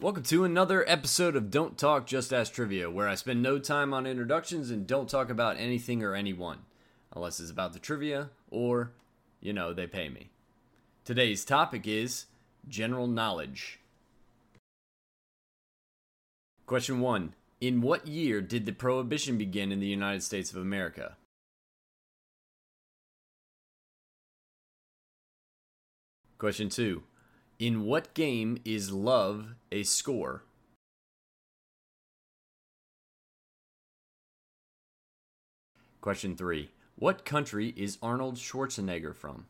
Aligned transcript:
Welcome 0.00 0.22
to 0.22 0.44
another 0.44 0.88
episode 0.88 1.34
of 1.34 1.50
Don't 1.50 1.76
Talk 1.76 2.06
Just 2.06 2.32
Ask 2.32 2.52
Trivia, 2.52 2.88
where 2.88 3.08
I 3.08 3.16
spend 3.16 3.42
no 3.42 3.58
time 3.58 3.92
on 3.92 4.06
introductions 4.06 4.70
and 4.70 4.86
don't 4.86 5.08
talk 5.08 5.28
about 5.28 5.56
anything 5.58 6.04
or 6.04 6.14
anyone, 6.14 6.58
unless 7.12 7.40
it's 7.40 7.50
about 7.50 7.72
the 7.72 7.80
trivia 7.80 8.30
or, 8.48 8.92
you 9.40 9.52
know, 9.52 9.72
they 9.72 9.88
pay 9.88 10.08
me. 10.08 10.30
Today's 11.04 11.44
topic 11.44 11.88
is 11.88 12.26
general 12.68 13.08
knowledge. 13.08 13.80
Question 16.64 17.00
1. 17.00 17.34
In 17.60 17.80
what 17.80 18.06
year 18.06 18.40
did 18.40 18.66
the 18.66 18.72
Prohibition 18.72 19.36
begin 19.36 19.72
in 19.72 19.80
the 19.80 19.88
United 19.88 20.22
States 20.22 20.52
of 20.52 20.58
America? 20.58 21.16
Question 26.38 26.68
2. 26.68 27.02
In 27.58 27.86
what 27.86 28.14
game 28.14 28.58
is 28.64 28.92
love 28.92 29.56
a 29.72 29.82
score? 29.82 30.44
Question 36.00 36.36
3. 36.36 36.70
What 36.94 37.24
country 37.24 37.74
is 37.76 37.98
Arnold 38.00 38.36
Schwarzenegger 38.36 39.12
from? 39.12 39.46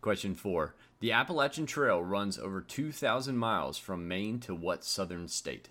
Question 0.00 0.34
4. 0.34 0.74
The 1.00 1.12
Appalachian 1.12 1.66
Trail 1.66 2.02
runs 2.02 2.38
over 2.38 2.62
2,000 2.62 3.36
miles 3.36 3.76
from 3.76 4.08
Maine 4.08 4.40
to 4.40 4.54
what 4.54 4.82
southern 4.82 5.28
state? 5.28 5.68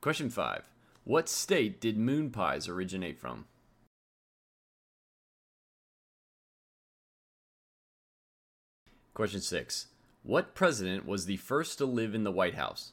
Question 0.00 0.30
5. 0.30 0.62
What 1.06 1.28
state 1.28 1.80
did 1.80 1.96
moon 1.96 2.30
pies 2.30 2.66
originate 2.66 3.16
from? 3.16 3.44
Question 9.14 9.40
6. 9.40 9.86
What 10.24 10.56
president 10.56 11.06
was 11.06 11.26
the 11.26 11.36
first 11.36 11.78
to 11.78 11.86
live 11.86 12.12
in 12.16 12.24
the 12.24 12.32
White 12.32 12.56
House? 12.56 12.90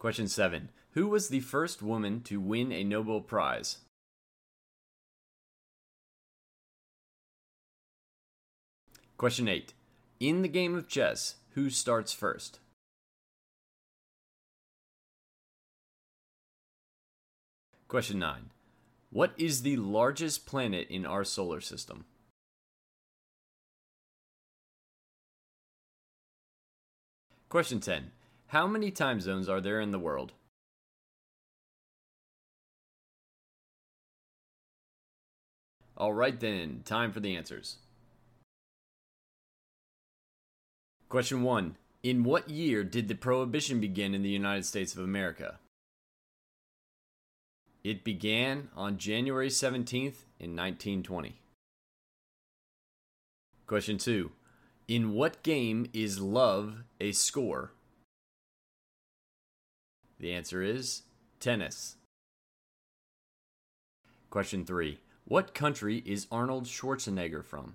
Question 0.00 0.26
7. 0.26 0.70
Who 0.94 1.06
was 1.06 1.28
the 1.28 1.38
first 1.38 1.80
woman 1.80 2.22
to 2.22 2.40
win 2.40 2.72
a 2.72 2.82
Nobel 2.82 3.20
Prize? 3.20 3.78
Question 9.16 9.46
8. 9.46 9.72
In 10.18 10.42
the 10.42 10.48
game 10.48 10.74
of 10.74 10.88
chess, 10.88 11.36
who 11.50 11.70
starts 11.70 12.12
first? 12.12 12.58
Question 17.94 18.18
9. 18.18 18.50
What 19.10 19.34
is 19.38 19.62
the 19.62 19.76
largest 19.76 20.46
planet 20.46 20.88
in 20.90 21.06
our 21.06 21.22
solar 21.22 21.60
system? 21.60 22.06
Question 27.48 27.78
10. 27.78 28.10
How 28.48 28.66
many 28.66 28.90
time 28.90 29.20
zones 29.20 29.48
are 29.48 29.60
there 29.60 29.80
in 29.80 29.92
the 29.92 30.00
world? 30.00 30.32
Alright 35.96 36.40
then, 36.40 36.82
time 36.84 37.12
for 37.12 37.20
the 37.20 37.36
answers. 37.36 37.76
Question 41.08 41.44
1. 41.44 41.76
In 42.02 42.24
what 42.24 42.50
year 42.50 42.82
did 42.82 43.06
the 43.06 43.14
Prohibition 43.14 43.78
begin 43.78 44.16
in 44.16 44.22
the 44.22 44.30
United 44.30 44.66
States 44.66 44.94
of 44.94 45.04
America? 45.04 45.60
It 47.84 48.02
began 48.02 48.70
on 48.74 48.96
January 48.96 49.50
17th 49.50 50.24
in 50.40 50.56
1920. 50.56 51.38
Question 53.66 53.98
2. 53.98 54.32
In 54.88 55.12
what 55.12 55.42
game 55.42 55.86
is 55.92 56.18
love 56.18 56.84
a 56.98 57.12
score? 57.12 57.72
The 60.18 60.32
answer 60.32 60.62
is 60.62 61.02
tennis. 61.40 61.96
Question 64.30 64.64
3. 64.64 64.98
What 65.26 65.52
country 65.54 66.02
is 66.06 66.26
Arnold 66.32 66.64
Schwarzenegger 66.64 67.44
from? 67.44 67.74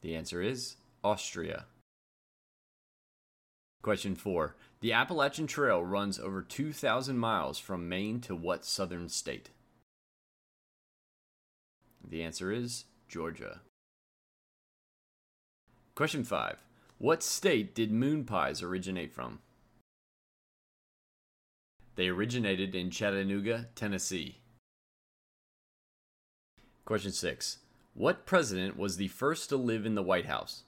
The 0.00 0.16
answer 0.16 0.42
is 0.42 0.76
Austria. 1.04 1.66
Question 3.84 4.14
4. 4.14 4.56
The 4.80 4.94
Appalachian 4.94 5.46
Trail 5.46 5.84
runs 5.84 6.18
over 6.18 6.40
2,000 6.40 7.18
miles 7.18 7.58
from 7.58 7.86
Maine 7.86 8.18
to 8.22 8.34
what 8.34 8.64
southern 8.64 9.10
state? 9.10 9.50
The 12.02 12.22
answer 12.22 12.50
is 12.50 12.86
Georgia. 13.10 13.60
Question 15.94 16.24
5. 16.24 16.64
What 16.96 17.22
state 17.22 17.74
did 17.74 17.92
moon 17.92 18.24
pies 18.24 18.62
originate 18.62 19.12
from? 19.12 19.40
They 21.96 22.08
originated 22.08 22.74
in 22.74 22.88
Chattanooga, 22.88 23.68
Tennessee. 23.74 24.38
Question 26.86 27.12
6. 27.12 27.58
What 27.92 28.24
president 28.24 28.78
was 28.78 28.96
the 28.96 29.08
first 29.08 29.50
to 29.50 29.58
live 29.58 29.84
in 29.84 29.94
the 29.94 30.02
White 30.02 30.24
House? 30.24 30.62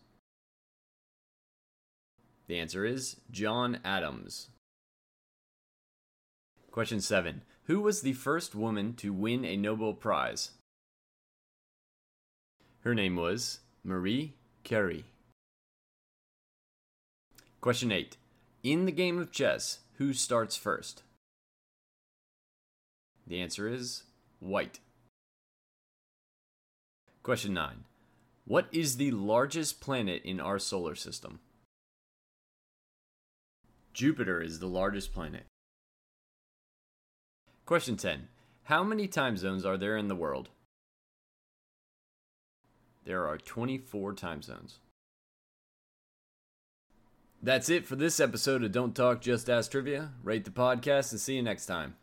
The 2.49 2.59
answer 2.61 2.85
is 2.85 3.17
John 3.31 3.81
Adams. 3.85 4.49
Question 6.71 7.01
7. 7.01 7.43
Who 7.65 7.81
was 7.81 8.03
the 8.03 8.13
first 8.13 8.55
woman 8.55 8.95
to 8.95 9.13
win 9.13 9.45
a 9.45 9.57
Nobel 9.57 9.95
Prize? 9.95 10.51
Her 12.81 12.95
name 12.95 13.17
was 13.17 13.61
Marie 13.83 14.35
Curie. 14.63 15.07
Question 17.61 17.91
8. 17.91 18.17
In 18.63 18.85
the 18.85 18.93
game 18.93 19.19
of 19.19 19.33
chess, 19.33 19.81
who 19.95 20.13
starts 20.13 20.57
first? 20.57 21.03
The 23.27 23.41
answer 23.41 23.69
is 23.69 24.05
white. 24.39 24.79
Question 27.25 27.55
9. 27.55 27.85
What 28.45 28.69
is 28.71 28.99
the 28.99 29.11
largest 29.11 29.81
planet 29.81 30.23
in 30.25 30.39
our 30.39 30.61
solar 30.61 30.95
system? 30.95 31.41
Jupiter 33.97 34.43
is 34.43 34.59
the 34.59 34.67
largest 34.67 35.15
planet. 35.15 35.47
Question 37.65 37.97
10. 37.97 38.29
How 38.65 38.85
many 38.85 39.09
time 39.09 39.39
zones 39.39 39.65
are 39.65 39.79
there 39.79 39.97
in 39.97 40.09
the 40.09 40.15
world? 40.15 40.51
There 43.07 43.27
are 43.27 43.39
24 43.39 44.13
time 44.13 44.43
zones. 44.43 44.81
That's 47.43 47.71
it 47.71 47.87
for 47.87 47.97
this 47.97 48.21
episode 48.21 48.63
of 48.63 48.73
Don't 48.73 48.95
Talk 48.95 49.23
Just 49.23 49.49
Ask 49.49 49.71
Trivia. 49.71 50.11
Rate 50.23 50.45
the 50.45 50.51
podcast 50.51 51.13
and 51.13 51.21
see 51.21 51.37
you 51.37 51.43
next 51.43 51.65
time. 51.65 51.97